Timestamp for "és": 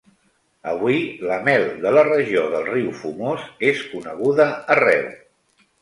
3.73-3.87